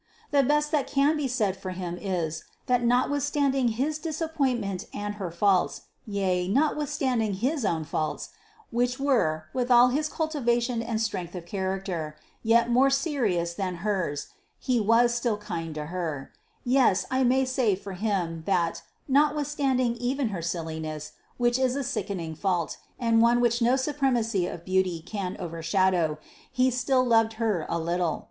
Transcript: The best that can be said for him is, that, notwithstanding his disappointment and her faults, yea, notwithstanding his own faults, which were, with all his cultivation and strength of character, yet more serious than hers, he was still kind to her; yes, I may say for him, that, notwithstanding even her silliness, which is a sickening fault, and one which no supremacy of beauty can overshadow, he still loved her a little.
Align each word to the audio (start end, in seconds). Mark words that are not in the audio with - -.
The 0.31 0.41
best 0.41 0.71
that 0.71 0.87
can 0.87 1.15
be 1.15 1.27
said 1.27 1.55
for 1.55 1.69
him 1.77 1.95
is, 2.01 2.43
that, 2.65 2.83
notwithstanding 2.83 3.67
his 3.67 3.99
disappointment 3.99 4.87
and 4.95 5.13
her 5.21 5.29
faults, 5.29 5.81
yea, 6.07 6.47
notwithstanding 6.47 7.35
his 7.35 7.63
own 7.63 7.83
faults, 7.83 8.29
which 8.71 8.99
were, 8.99 9.45
with 9.53 9.69
all 9.69 9.89
his 9.89 10.09
cultivation 10.09 10.81
and 10.81 10.99
strength 10.99 11.35
of 11.35 11.45
character, 11.45 12.17
yet 12.41 12.67
more 12.67 12.89
serious 12.89 13.53
than 13.53 13.75
hers, 13.85 14.29
he 14.57 14.79
was 14.79 15.13
still 15.13 15.37
kind 15.37 15.75
to 15.75 15.85
her; 15.93 16.31
yes, 16.63 17.05
I 17.11 17.23
may 17.23 17.45
say 17.45 17.75
for 17.75 17.93
him, 17.93 18.41
that, 18.47 18.81
notwithstanding 19.07 19.95
even 19.97 20.29
her 20.29 20.41
silliness, 20.41 21.11
which 21.37 21.59
is 21.59 21.75
a 21.75 21.83
sickening 21.83 22.33
fault, 22.33 22.77
and 22.99 23.21
one 23.21 23.39
which 23.39 23.61
no 23.61 23.75
supremacy 23.75 24.47
of 24.47 24.65
beauty 24.65 24.99
can 25.05 25.37
overshadow, 25.37 26.17
he 26.51 26.71
still 26.71 27.05
loved 27.05 27.33
her 27.33 27.67
a 27.69 27.77
little. 27.77 28.19